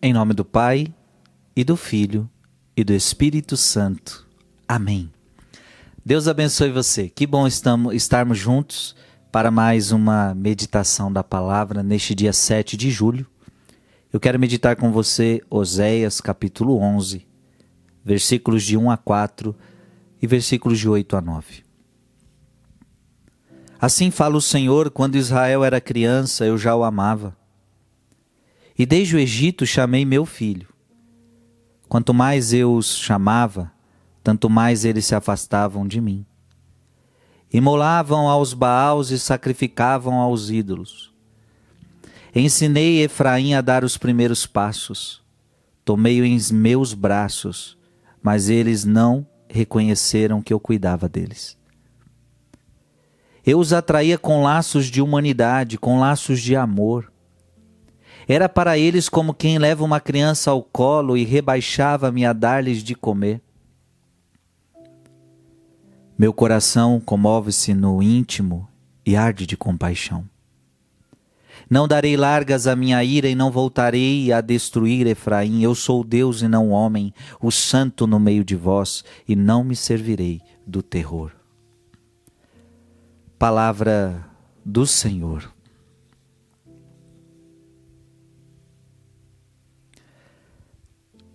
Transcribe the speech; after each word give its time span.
Em 0.00 0.12
nome 0.12 0.32
do 0.32 0.44
Pai, 0.44 0.86
e 1.56 1.64
do 1.64 1.76
Filho, 1.76 2.30
e 2.76 2.84
do 2.84 2.92
Espírito 2.92 3.56
Santo. 3.56 4.24
Amém. 4.68 5.10
Deus 6.06 6.28
abençoe 6.28 6.70
você. 6.70 7.08
Que 7.08 7.26
bom 7.26 7.48
estamos, 7.48 7.92
estarmos 7.96 8.38
juntos 8.38 8.94
para 9.32 9.50
mais 9.50 9.90
uma 9.90 10.36
meditação 10.36 11.12
da 11.12 11.24
palavra 11.24 11.82
neste 11.82 12.14
dia 12.14 12.32
7 12.32 12.76
de 12.76 12.92
julho. 12.92 13.26
Eu 14.12 14.20
quero 14.20 14.38
meditar 14.38 14.76
com 14.76 14.92
você 14.92 15.42
Oséias 15.50 16.20
capítulo 16.20 16.78
11, 16.78 17.26
versículos 18.04 18.62
de 18.62 18.76
1 18.76 18.92
a 18.92 18.96
4 18.96 19.52
e 20.22 20.28
versículos 20.28 20.78
de 20.78 20.88
8 20.88 21.16
a 21.16 21.20
9. 21.20 21.64
Assim 23.80 24.12
fala 24.12 24.36
o 24.36 24.40
Senhor: 24.40 24.92
quando 24.92 25.16
Israel 25.16 25.64
era 25.64 25.80
criança, 25.80 26.46
eu 26.46 26.56
já 26.56 26.76
o 26.76 26.84
amava. 26.84 27.37
E 28.78 28.86
desde 28.86 29.16
o 29.16 29.18
Egito 29.18 29.66
chamei 29.66 30.04
meu 30.04 30.24
filho. 30.24 30.68
Quanto 31.88 32.14
mais 32.14 32.52
eu 32.52 32.74
os 32.74 32.96
chamava, 32.96 33.72
tanto 34.22 34.48
mais 34.48 34.84
eles 34.84 35.04
se 35.04 35.14
afastavam 35.14 35.86
de 35.86 36.00
mim. 36.00 36.24
Imolavam 37.52 38.28
aos 38.28 38.54
Baals 38.54 39.10
e 39.10 39.18
sacrificavam 39.18 40.14
aos 40.14 40.50
ídolos. 40.50 41.12
Ensinei 42.34 43.02
Efraim 43.02 43.54
a 43.54 43.60
dar 43.60 43.82
os 43.82 43.96
primeiros 43.96 44.46
passos. 44.46 45.22
Tomei-o 45.84 46.24
em 46.24 46.38
meus 46.52 46.92
braços, 46.92 47.76
mas 48.22 48.48
eles 48.48 48.84
não 48.84 49.26
reconheceram 49.48 50.42
que 50.42 50.52
eu 50.52 50.60
cuidava 50.60 51.08
deles. 51.08 51.56
Eu 53.44 53.58
os 53.58 53.72
atraía 53.72 54.18
com 54.18 54.42
laços 54.42 54.86
de 54.86 55.00
humanidade, 55.00 55.78
com 55.78 55.98
laços 55.98 56.40
de 56.40 56.54
amor. 56.54 57.10
Era 58.28 58.46
para 58.46 58.76
eles 58.76 59.08
como 59.08 59.32
quem 59.32 59.56
leva 59.56 59.82
uma 59.82 60.00
criança 60.00 60.50
ao 60.50 60.62
colo 60.62 61.16
e 61.16 61.24
rebaixava-me 61.24 62.26
a 62.26 62.34
dar-lhes 62.34 62.84
de 62.84 62.94
comer. 62.94 63.40
Meu 66.18 66.32
coração 66.34 67.00
comove-se 67.00 67.72
no 67.72 68.02
íntimo 68.02 68.68
e 69.06 69.16
arde 69.16 69.46
de 69.46 69.56
compaixão. 69.56 70.28
Não 71.70 71.88
darei 71.88 72.16
largas 72.16 72.66
à 72.66 72.76
minha 72.76 73.02
ira 73.02 73.28
e 73.28 73.34
não 73.34 73.50
voltarei 73.50 74.30
a 74.30 74.42
destruir 74.42 75.06
Efraim. 75.06 75.62
Eu 75.62 75.74
sou 75.74 76.04
Deus 76.04 76.42
e 76.42 76.48
não 76.48 76.70
homem, 76.70 77.14
o 77.40 77.50
santo 77.50 78.06
no 78.06 78.20
meio 78.20 78.44
de 78.44 78.56
vós, 78.56 79.04
e 79.26 79.34
não 79.34 79.64
me 79.64 79.74
servirei 79.74 80.40
do 80.66 80.82
terror. 80.82 81.32
Palavra 83.38 84.24
do 84.64 84.86
Senhor. 84.86 85.57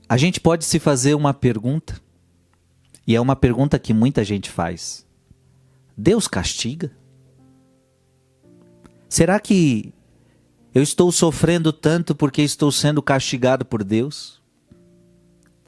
A 0.07 0.17
gente 0.17 0.39
pode 0.39 0.65
se 0.65 0.79
fazer 0.79 1.13
uma 1.13 1.33
pergunta, 1.33 1.99
e 3.07 3.15
é 3.15 3.21
uma 3.21 3.35
pergunta 3.35 3.79
que 3.79 3.93
muita 3.93 4.23
gente 4.23 4.49
faz: 4.49 5.05
Deus 5.97 6.27
castiga? 6.27 6.91
Será 9.07 9.39
que 9.39 9.93
eu 10.73 10.81
estou 10.81 11.11
sofrendo 11.11 11.71
tanto 11.71 12.15
porque 12.15 12.41
estou 12.41 12.71
sendo 12.71 13.01
castigado 13.01 13.63
por 13.63 13.83
Deus? 13.83 14.41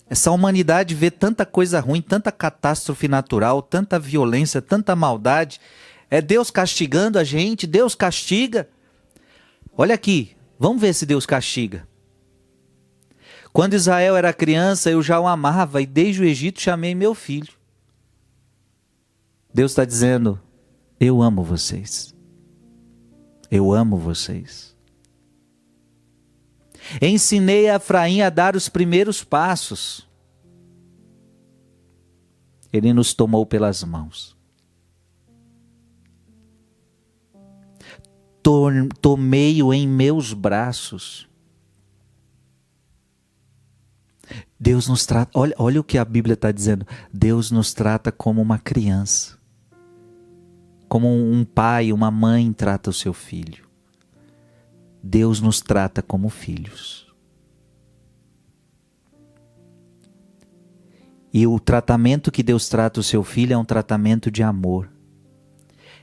Essa 0.09 0.31
humanidade 0.31 0.93
vê 0.93 1.09
tanta 1.09 1.45
coisa 1.45 1.79
ruim, 1.79 2.01
tanta 2.01 2.31
catástrofe 2.31 3.07
natural, 3.07 3.61
tanta 3.61 3.97
violência, 3.97 4.61
tanta 4.61 4.95
maldade. 4.95 5.59
É 6.09 6.21
Deus 6.21 6.51
castigando 6.51 7.17
a 7.17 7.23
gente? 7.23 7.65
Deus 7.65 7.95
castiga? 7.95 8.69
Olha 9.75 9.95
aqui, 9.95 10.35
vamos 10.59 10.79
ver 10.79 10.93
se 10.93 11.05
Deus 11.05 11.25
castiga. 11.25 11.87
Quando 13.55 13.73
Israel 13.73 14.17
era 14.17 14.33
criança, 14.33 14.91
eu 14.91 15.01
já 15.01 15.17
o 15.17 15.25
amava 15.25 15.81
e 15.81 15.85
desde 15.85 16.21
o 16.21 16.25
Egito 16.25 16.59
chamei 16.59 16.93
meu 16.93 17.15
filho. 17.15 17.53
Deus 19.53 19.71
está 19.71 19.85
dizendo: 19.85 20.37
Eu 20.99 21.21
amo 21.21 21.41
vocês. 21.41 22.13
Eu 23.49 23.71
amo 23.71 23.95
vocês. 23.95 24.75
Ensinei 27.01 27.69
a 27.69 27.77
Efraim 27.77 28.21
a 28.23 28.29
dar 28.29 28.57
os 28.57 28.67
primeiros 28.67 29.23
passos. 29.23 30.05
Ele 32.73 32.91
nos 32.91 33.13
tomou 33.13 33.45
pelas 33.45 33.81
mãos. 33.85 34.35
Tomei-o 39.01 39.73
em 39.73 39.87
meus 39.87 40.33
braços. 40.33 41.33
Deus 44.59 44.87
nos 44.87 45.05
trata, 45.05 45.31
olha, 45.33 45.53
olha 45.57 45.81
o 45.81 45.83
que 45.83 45.97
a 45.97 46.05
Bíblia 46.05 46.33
está 46.33 46.51
dizendo. 46.51 46.85
Deus 47.13 47.51
nos 47.51 47.73
trata 47.73 48.11
como 48.11 48.41
uma 48.41 48.57
criança, 48.57 49.37
como 50.87 51.07
um 51.07 51.43
pai, 51.43 51.91
uma 51.91 52.09
mãe 52.11 52.51
trata 52.53 52.89
o 52.89 52.93
seu 52.93 53.13
filho. 53.13 53.65
Deus 55.01 55.39
nos 55.39 55.61
trata 55.61 56.01
como 56.01 56.29
filhos. 56.29 57.05
E 61.31 61.45
o 61.45 61.59
tratamento 61.59 62.31
que 62.31 62.41
Deus 62.41 62.69
trata 62.69 63.01
o 63.01 63.03
seu 63.03 63.21
filho 63.23 63.53
é 63.53 63.57
um 63.57 63.65
tratamento 63.65 64.31
de 64.31 64.41
amor. 64.41 64.89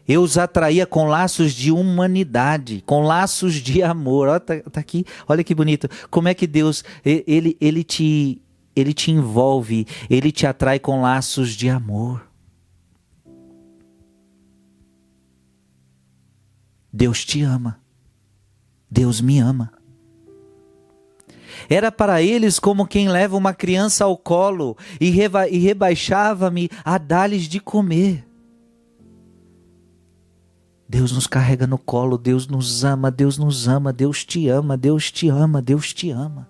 Eu 0.06 0.22
os 0.22 0.36
atraía 0.36 0.86
com 0.86 1.06
laços 1.06 1.52
de 1.52 1.70
humanidade, 1.70 2.82
com 2.84 3.02
laços 3.02 3.54
de 3.54 3.82
amor. 3.82 4.28
Olha, 4.28 4.40
tá, 4.40 4.60
tá 4.70 4.80
aqui, 4.80 5.04
olha 5.28 5.44
que 5.44 5.54
bonito. 5.54 5.88
Como 6.10 6.28
é 6.28 6.34
que 6.34 6.46
Deus 6.46 6.84
ele, 7.04 7.56
ele 7.60 7.84
te 7.84 8.40
ele 8.74 8.94
te 8.94 9.10
envolve, 9.10 9.86
ele 10.08 10.32
te 10.32 10.46
atrai 10.46 10.78
com 10.78 11.02
laços 11.02 11.50
de 11.50 11.68
amor. 11.68 12.26
Deus 16.92 17.24
te 17.24 17.42
ama. 17.42 17.80
Deus 18.90 19.20
me 19.20 19.38
ama. 19.38 19.72
Era 21.68 21.90
para 21.92 22.22
eles 22.22 22.58
como 22.58 22.86
quem 22.86 23.08
leva 23.08 23.36
uma 23.36 23.54
criança 23.54 24.04
ao 24.04 24.16
colo 24.16 24.76
e, 25.00 25.10
reba 25.10 25.48
e 25.48 25.58
rebaixava-me 25.58 26.68
a 26.84 26.98
dar-lhes 26.98 27.44
de 27.44 27.60
comer. 27.60 28.26
Deus 30.92 31.10
nos 31.10 31.26
carrega 31.26 31.66
no 31.66 31.78
colo, 31.78 32.18
Deus 32.18 32.46
nos 32.46 32.84
ama, 32.84 33.10
Deus 33.10 33.38
nos 33.38 33.66
ama, 33.66 33.94
Deus 33.94 34.26
te 34.26 34.50
ama, 34.50 34.76
Deus 34.76 35.10
te 35.10 35.26
ama, 35.30 35.62
Deus 35.62 35.94
te 35.94 36.10
ama. 36.10 36.46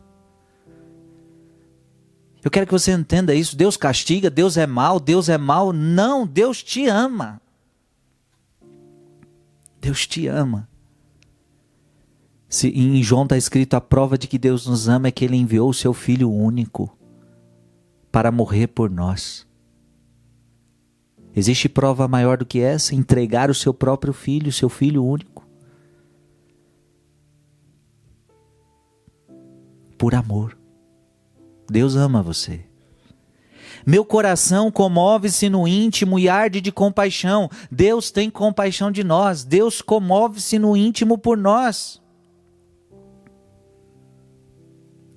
Eu 2.42 2.50
quero 2.50 2.66
que 2.66 2.72
você 2.72 2.91
entenda 2.91 3.32
isso. 3.32 3.56
Deus 3.56 3.76
castiga, 3.76 4.28
Deus 4.28 4.56
é 4.56 4.66
mal, 4.66 4.98
Deus 4.98 5.28
é 5.28 5.38
mal. 5.38 5.72
Não, 5.72 6.26
Deus 6.26 6.60
te 6.60 6.88
ama. 6.88 7.41
Deus 9.81 10.08
te 10.08 10.26
ama. 10.26 10.69
Se, 12.48 12.66
em 12.66 13.00
João 13.00 13.22
está 13.22 13.36
escrito: 13.36 13.75
a 13.75 13.81
prova 13.81 14.19
de 14.19 14.26
que 14.26 14.38
Deus 14.38 14.66
nos 14.66 14.88
ama 14.88 15.06
é 15.06 15.12
que 15.12 15.25
Ele 15.25 15.36
enviou 15.36 15.70
o 15.70 15.75
seu 15.75 15.94
Filho 15.94 16.28
único 16.28 16.98
para 18.10 18.32
morrer 18.32 18.66
por 18.66 18.91
nós. 18.91 19.47
Existe 21.34 21.69
prova 21.69 22.06
maior 22.06 22.37
do 22.37 22.47
que 22.47 22.60
essa? 22.60 22.94
Entregar 22.94 23.50
o 23.50 23.54
seu 23.54 23.72
próprio 23.72 24.12
filho, 24.12 24.53
seu 24.53 24.69
filho 24.69 25.04
único. 25.04 25.47
Por 29.97 30.15
amor. 30.15 30.59
Deus 31.70 31.97
ama 31.97 32.22
você. 32.22 32.66
Meu 33.87 34.04
coração 34.04 34.70
comove-se 34.70 35.48
no 35.48 35.66
íntimo 35.66 36.19
e 36.19 36.28
arde 36.28 36.60
de 36.60 36.70
compaixão. 36.70 37.50
Deus 37.70 38.10
tem 38.10 38.31
compaixão 38.31 38.93
de 38.93 39.03
nós. 39.03 39.44
Deus 39.44 39.81
comove-se 39.81 40.59
no 40.59 40.76
íntimo 40.76 41.19
por 41.19 41.37
nós. 41.37 42.00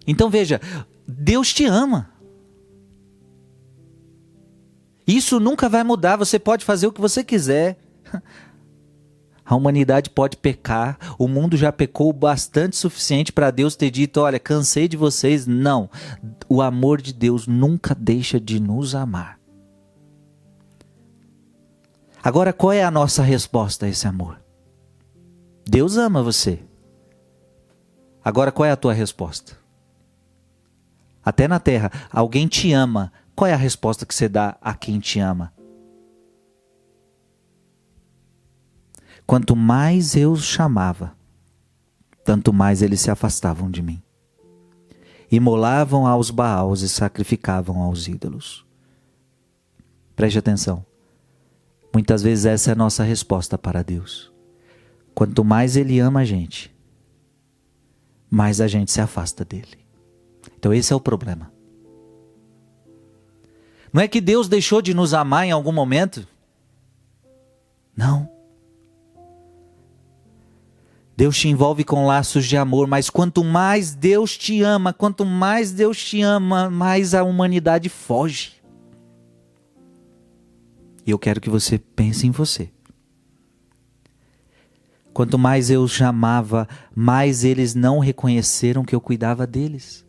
Então 0.08 0.30
veja, 0.30 0.62
Deus 1.08 1.54
te 1.54 1.66
ama. 1.66 2.15
Isso 5.08 5.40
nunca 5.40 5.70
vai 5.70 5.84
mudar. 5.84 6.18
Você 6.18 6.40
pode 6.40 6.66
fazer 6.66 6.88
o 6.88 6.92
que 6.92 7.02
você 7.02 7.24
quiser. 7.24 7.78
A 9.46 9.56
humanidade 9.56 10.10
pode 10.10 10.38
pecar, 10.38 10.98
o 11.20 11.28
mundo 11.28 11.56
já 11.56 11.72
pecou 11.72 12.12
bastante 12.12 12.76
suficiente 12.76 13.32
para 13.32 13.52
Deus 13.52 13.76
ter 13.76 13.92
dito: 13.92 14.20
olha, 14.20 14.40
cansei 14.40 14.88
de 14.88 14.98
vocês. 14.98 15.46
Não, 15.46 15.88
o 16.50 16.64
amor 16.64 17.00
de 17.00 17.14
Deus 17.14 17.46
nunca 17.46 17.94
deixa 17.94 18.40
de 18.40 18.60
nos 18.60 18.96
amar. 18.96 19.40
Agora, 22.24 22.52
qual 22.52 22.74
é 22.74 22.84
a 22.84 22.90
nossa 22.90 23.22
resposta 23.22 23.86
a 23.86 23.90
esse 23.90 24.08
amor? 24.08 24.42
Deus 25.64 25.96
ama 25.96 26.24
você. 26.24 26.60
Agora, 28.24 28.52
qual 28.52 28.66
é 28.66 28.72
a 28.72 28.76
tua 28.76 28.94
resposta? 28.94 29.56
Até 31.24 31.48
na 31.48 31.60
terra, 31.60 31.92
alguém 32.12 32.48
te 32.48 32.74
ama. 32.74 33.14
Qual 33.36 33.48
é 33.50 33.54
a 33.54 33.58
resposta 33.58 34.06
que 34.06 34.16
você 34.16 34.30
dá 34.30 34.58
a 34.62 34.74
quem 34.74 35.00
te 35.00 35.20
ama? 35.20 35.54
Quanto 39.28 39.56
mais 39.56 40.16
eu 40.16 40.32
os 40.32 40.46
chamava, 40.46 41.18
tanto 42.24 42.54
mais 42.54 42.82
eles 42.82 43.02
se 43.02 43.12
afastavam 43.12 43.70
de 43.70 43.82
mim. 43.82 44.02
imolavam 45.32 46.06
aos 46.06 46.30
baals 46.30 46.82
e 46.82 46.88
sacrificavam 46.88 47.82
aos 47.82 48.08
ídolos. 48.08 48.66
Preste 50.16 50.38
atenção. 50.38 50.86
Muitas 51.92 52.22
vezes 52.22 52.46
essa 52.46 52.72
é 52.72 52.74
a 52.74 52.76
nossa 52.76 53.04
resposta 53.04 53.58
para 53.58 53.84
Deus. 53.84 54.32
Quanto 55.14 55.44
mais 55.44 55.76
Ele 55.76 56.00
ama 56.00 56.22
a 56.22 56.26
gente, 56.26 56.74
mais 58.30 58.62
a 58.62 58.68
gente 58.68 58.92
se 58.92 59.02
afasta 59.02 59.44
dele. 59.44 59.80
Então 60.58 60.74
esse 60.74 60.94
é 60.94 60.96
o 60.96 61.02
problema. 61.02 61.55
Não 63.96 64.02
é 64.02 64.10
que 64.10 64.20
Deus 64.20 64.50
deixou 64.50 64.82
de 64.82 64.94
nos 64.94 65.14
amar 65.14 65.46
em 65.48 65.52
algum 65.52 65.72
momento? 65.72 66.28
Não. 67.96 68.30
Deus 71.16 71.38
te 71.38 71.48
envolve 71.48 71.86
com 71.86 72.06
laços 72.06 72.46
de 72.46 72.58
amor, 72.58 72.88
mas 72.88 73.10
quanto 73.10 73.42
mais 73.42 73.96
Deus 73.96 74.38
te 74.38 74.62
ama, 74.62 74.92
quanto 74.92 75.26
mais 75.26 75.72
Deus 75.72 75.98
te 75.98 76.22
ama, 76.22 76.70
mais 76.70 77.14
a 77.14 77.24
humanidade 77.24 77.88
foge. 77.88 78.62
E 81.06 81.12
eu 81.12 81.18
quero 81.18 81.40
que 81.40 81.50
você 81.50 81.78
pense 81.78 82.28
em 82.28 82.32
você. 82.32 82.70
Quanto 85.14 85.40
mais 85.40 85.70
eu 85.70 85.88
chamava, 85.88 86.68
mais 86.94 87.46
eles 87.46 87.74
não 87.74 88.00
reconheceram 88.00 88.84
que 88.84 88.94
eu 88.94 89.00
cuidava 89.00 89.48
deles. 89.48 90.05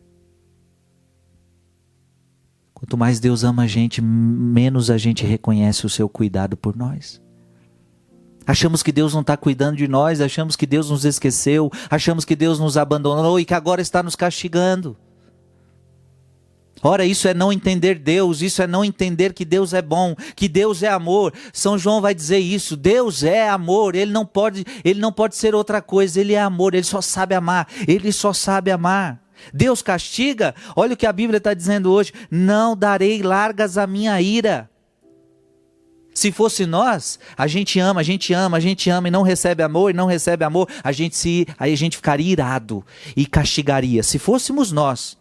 Quanto 2.77 2.95
mais 2.95 3.19
Deus 3.19 3.43
ama 3.43 3.63
a 3.63 3.67
gente, 3.67 4.03
menos 4.03 4.91
a 4.91 4.99
gente 4.99 5.25
reconhece 5.25 5.83
o 5.87 5.89
seu 5.89 6.07
cuidado 6.07 6.55
por 6.55 6.77
nós. 6.77 7.19
Achamos 8.45 8.83
que 8.83 8.91
Deus 8.91 9.15
não 9.15 9.21
está 9.21 9.35
cuidando 9.35 9.77
de 9.77 9.87
nós, 9.87 10.21
achamos 10.21 10.55
que 10.55 10.67
Deus 10.67 10.91
nos 10.91 11.03
esqueceu, 11.03 11.71
achamos 11.89 12.23
que 12.23 12.35
Deus 12.35 12.59
nos 12.59 12.77
abandonou 12.77 13.39
e 13.39 13.45
que 13.45 13.55
agora 13.55 13.81
está 13.81 14.03
nos 14.03 14.15
castigando. 14.15 14.95
Ora, 16.83 17.03
isso 17.03 17.27
é 17.27 17.33
não 17.33 17.51
entender 17.51 17.97
Deus, 17.97 18.43
isso 18.43 18.61
é 18.61 18.67
não 18.67 18.85
entender 18.85 19.33
que 19.33 19.43
Deus 19.43 19.73
é 19.73 19.81
bom, 19.81 20.13
que 20.35 20.47
Deus 20.47 20.83
é 20.83 20.89
amor. 20.89 21.33
São 21.51 21.79
João 21.79 21.99
vai 21.99 22.13
dizer 22.13 22.37
isso. 22.37 22.77
Deus 22.77 23.23
é 23.23 23.49
amor, 23.49 23.95
ele 23.95 24.11
não 24.11 24.23
pode, 24.23 24.63
ele 24.85 24.99
não 24.99 25.11
pode 25.11 25.35
ser 25.35 25.55
outra 25.55 25.81
coisa, 25.81 26.21
ele 26.21 26.33
é 26.33 26.41
amor, 26.41 26.75
ele 26.75 26.83
só 26.83 27.01
sabe 27.01 27.33
amar, 27.33 27.67
ele 27.87 28.11
só 28.11 28.31
sabe 28.33 28.69
amar. 28.69 29.26
Deus 29.53 29.81
castiga? 29.81 30.53
Olha 30.75 30.93
o 30.93 30.97
que 30.97 31.05
a 31.05 31.13
Bíblia 31.13 31.37
está 31.37 31.53
dizendo 31.53 31.91
hoje: 31.91 32.13
não 32.29 32.75
darei 32.75 33.21
largas 33.21 33.77
à 33.77 33.87
minha 33.87 34.19
ira. 34.21 34.69
Se 36.13 36.31
fosse 36.31 36.65
nós, 36.65 37.19
a 37.37 37.45
gente 37.45 37.79
ama, 37.79 37.99
a 37.99 38.03
gente 38.03 38.33
ama, 38.33 38.57
a 38.57 38.59
gente 38.59 38.89
ama 38.89 39.07
e 39.07 39.11
não 39.11 39.21
recebe 39.21 39.61
amor 39.61 39.91
e 39.91 39.93
não 39.93 40.07
recebe 40.07 40.43
amor, 40.43 40.67
a 40.83 40.91
gente 40.91 41.15
se, 41.15 41.45
aí 41.59 41.71
a 41.71 41.77
gente 41.77 41.95
ficaria 41.95 42.31
irado 42.31 42.83
e 43.15 43.23
castigaria. 43.27 44.01
Se 44.01 44.17
fôssemos 44.17 44.71
nós. 44.71 45.15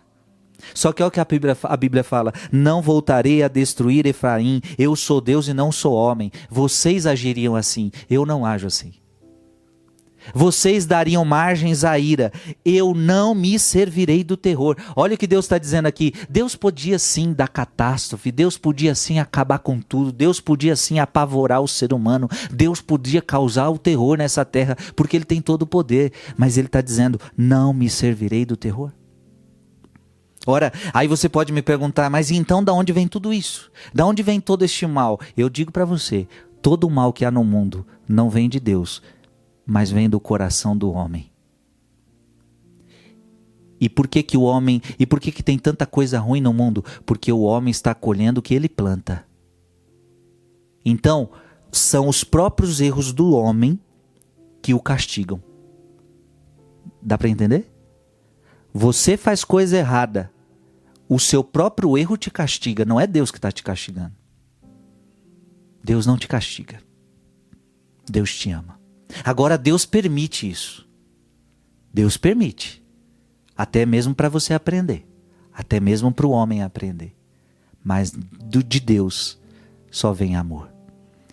Só 0.73 0.95
que 0.95 1.03
olha 1.03 1.09
o 1.09 1.11
que 1.13 1.21
a 1.21 1.25
Bíblia, 1.25 1.57
a 1.63 1.77
Bíblia 1.77 2.03
fala: 2.03 2.33
Não 2.51 2.81
voltarei 2.81 3.43
a 3.43 3.49
destruir 3.49 4.07
Efraim, 4.07 4.63
eu 4.79 4.97
sou 4.97 5.21
Deus 5.21 5.49
e 5.49 5.53
não 5.53 5.71
sou 5.71 5.93
homem. 5.93 6.33
Vocês 6.49 7.07
agiriam 7.07 7.55
assim, 7.55 7.91
eu 8.09 8.25
não 8.25 8.47
ajo 8.47 8.67
assim. 8.67 8.95
Vocês 10.35 10.87
dariam 10.87 11.25
margens 11.25 11.85
à 11.85 11.99
ira, 11.99 12.33
eu 12.65 12.95
não 12.95 13.35
me 13.35 13.59
servirei 13.59 14.23
do 14.25 14.37
terror. 14.37 14.77
Olha 14.95 15.15
o 15.15 15.19
que 15.19 15.27
Deus 15.27 15.45
está 15.45 15.59
dizendo 15.59 15.87
aqui. 15.87 16.13
Deus 16.29 16.55
podia 16.55 16.99
sim 16.99 17.33
dar 17.33 17.49
catástrofe, 17.49 18.33
Deus 18.33 18.59
podia 18.59 18.95
sim 18.95 19.19
acabar 19.19 19.59
com 19.59 19.81
tudo, 19.81 20.13
Deus 20.13 20.41
podia 20.41 20.77
sim 20.77 20.99
apavorar 20.99 21.61
o 21.61 21.69
ser 21.69 21.93
humano, 21.93 22.29
Deus 22.51 22.81
podia 22.81 23.23
causar 23.23 23.69
o 23.71 23.79
terror 23.79 24.19
nessa 24.19 24.45
terra, 24.45 24.77
porque 24.95 25.17
Ele 25.17 25.25
tem 25.25 25.41
todo 25.41 25.63
o 25.63 25.67
poder. 25.67 26.13
Mas 26.37 26.57
Ele 26.57 26.67
está 26.67 26.81
dizendo: 26.81 27.21
não 27.37 27.73
me 27.73 27.89
servirei 27.89 28.45
do 28.45 28.57
terror. 28.57 28.93
Ora, 30.47 30.73
aí 30.95 31.09
você 31.09 31.29
pode 31.29 31.53
me 31.53 31.61
perguntar, 31.61 32.09
mas 32.09 32.31
então 32.31 32.63
da 32.63 32.73
onde 32.73 32.93
vem 32.93 33.09
tudo 33.09 33.35
isso? 33.35 33.71
Da 33.93 34.07
onde 34.07 34.23
vem 34.23 34.41
todo 34.41 34.65
este 34.65 34.87
mal? 34.87 35.19
Eu 35.37 35.49
digo 35.49 35.73
para 35.73 35.85
você, 35.85 36.29
todo 36.63 36.85
o 36.85 36.91
mal 36.91 37.13
que 37.13 37.25
há 37.25 37.33
no 37.33 37.43
mundo 37.43 37.85
não 38.09 38.31
vem 38.31 38.49
de 38.49 38.61
Deus, 38.61 39.03
mas 39.67 39.91
vem 39.91 40.09
do 40.09 40.21
coração 40.21 40.77
do 40.77 40.93
homem. 40.93 41.33
E 43.81 43.89
por 43.89 44.09
que 44.09 44.23
que 44.23 44.37
o 44.37 44.43
homem, 44.43 44.81
e 44.99 45.05
por 45.05 45.21
que 45.21 45.33
que 45.33 45.43
tem 45.43 45.59
tanta 45.59 45.85
coisa 45.85 46.19
ruim 46.19 46.41
no 46.41 46.53
mundo? 46.53 46.85
Porque 47.05 47.31
o 47.31 47.41
homem 47.41 47.71
está 47.71 47.95
colhendo 47.95 48.39
o 48.39 48.43
que 48.43 48.55
ele 48.55 48.69
planta. 48.69 49.27
Então, 50.85 51.31
são 51.73 52.09
os 52.09 52.25
próprios 52.25 52.81
erros 52.81 53.13
do 53.13 53.33
homem 53.33 53.79
que 54.63 54.73
o 54.73 54.81
castigam. 54.81 55.43
Dá 57.03 57.19
para 57.19 57.29
entender? 57.29 57.71
Você 58.73 59.17
faz 59.17 59.45
coisa 59.45 59.77
errada, 59.77 60.31
o 61.09 61.19
seu 61.19 61.45
próprio 61.45 61.97
erro 61.97 62.17
te 62.17 62.31
castiga, 62.31 62.85
não 62.85 63.01
é 63.01 63.07
Deus 63.07 63.31
que 63.31 63.39
está 63.39 63.53
te 63.53 63.63
castigando. 63.63 64.15
Deus 65.83 66.05
não 66.05 66.17
te 66.17 66.27
castiga. 66.27 66.81
Deus 68.09 68.35
te 68.37 68.51
ama. 68.51 68.79
Agora 69.25 69.59
Deus 69.59 69.85
permite 69.87 70.49
isso. 70.49 70.87
Deus 71.93 72.17
permite. 72.17 72.83
Até 73.57 73.87
mesmo 73.87 74.15
para 74.15 74.29
você 74.29 74.53
aprender. 74.55 75.07
Até 75.53 75.81
mesmo 75.81 76.13
para 76.13 76.27
o 76.27 76.31
homem 76.31 76.63
aprender. 76.63 77.17
Mas 77.83 78.11
do, 78.11 78.63
de 78.63 78.81
Deus 78.81 79.39
só 79.91 80.13
vem 80.13 80.37
amor. 80.37 80.71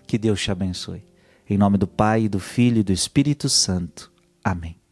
Que 0.07 0.17
Deus 0.17 0.41
te 0.41 0.51
abençoe. 0.51 1.03
Em 1.49 1.57
nome 1.57 1.77
do 1.77 1.87
Pai, 1.87 2.29
do 2.29 2.39
Filho 2.39 2.79
e 2.79 2.83
do 2.83 2.93
Espírito 2.93 3.49
Santo. 3.49 4.11
Amém. 4.43 4.82